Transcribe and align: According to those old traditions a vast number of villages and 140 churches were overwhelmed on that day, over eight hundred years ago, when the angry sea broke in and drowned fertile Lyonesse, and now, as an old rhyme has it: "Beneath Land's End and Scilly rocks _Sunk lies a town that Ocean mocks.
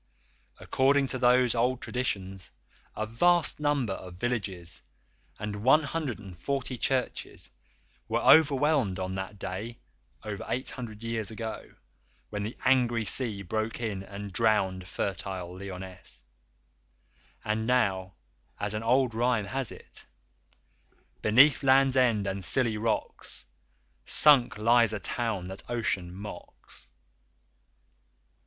According 0.59 1.05
to 1.09 1.19
those 1.19 1.53
old 1.53 1.79
traditions 1.79 2.49
a 2.95 3.05
vast 3.05 3.59
number 3.59 3.93
of 3.93 4.15
villages 4.15 4.81
and 5.37 5.57
140 5.61 6.77
churches 6.79 7.51
were 8.07 8.19
overwhelmed 8.23 8.97
on 8.97 9.13
that 9.13 9.37
day, 9.37 9.77
over 10.23 10.43
eight 10.47 10.71
hundred 10.71 11.03
years 11.03 11.29
ago, 11.29 11.75
when 12.31 12.41
the 12.41 12.57
angry 12.65 13.05
sea 13.05 13.43
broke 13.43 13.79
in 13.79 14.01
and 14.01 14.33
drowned 14.33 14.87
fertile 14.87 15.55
Lyonesse, 15.55 16.23
and 17.45 17.67
now, 17.67 18.15
as 18.59 18.73
an 18.73 18.81
old 18.81 19.13
rhyme 19.13 19.45
has 19.45 19.71
it: 19.71 20.07
"Beneath 21.21 21.61
Land's 21.61 21.95
End 21.95 22.25
and 22.25 22.43
Scilly 22.43 22.75
rocks 22.75 23.45
_Sunk 24.07 24.57
lies 24.57 24.93
a 24.93 24.99
town 24.99 25.47
that 25.49 25.61
Ocean 25.69 26.11
mocks. 26.11 26.87